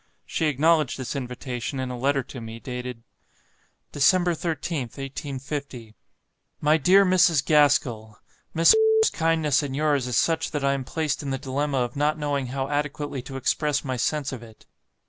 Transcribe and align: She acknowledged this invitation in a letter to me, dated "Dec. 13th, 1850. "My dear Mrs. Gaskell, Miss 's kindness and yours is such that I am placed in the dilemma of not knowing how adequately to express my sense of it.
She 0.25 0.47
acknowledged 0.47 0.97
this 0.97 1.15
invitation 1.15 1.79
in 1.79 1.91
a 1.91 1.95
letter 1.95 2.23
to 2.23 2.41
me, 2.41 2.59
dated 2.59 3.03
"Dec. 3.93 4.01
13th, 4.01 4.97
1850. 4.97 5.93
"My 6.59 6.77
dear 6.77 7.05
Mrs. 7.05 7.45
Gaskell, 7.45 8.17
Miss 8.51 8.73
's 9.05 9.11
kindness 9.11 9.61
and 9.61 9.75
yours 9.75 10.07
is 10.07 10.17
such 10.17 10.49
that 10.49 10.65
I 10.65 10.73
am 10.73 10.85
placed 10.85 11.21
in 11.21 11.29
the 11.29 11.37
dilemma 11.37 11.77
of 11.81 11.95
not 11.95 12.17
knowing 12.17 12.47
how 12.47 12.67
adequately 12.67 13.21
to 13.21 13.37
express 13.37 13.85
my 13.85 13.95
sense 13.95 14.31
of 14.31 14.41
it. 14.41 14.65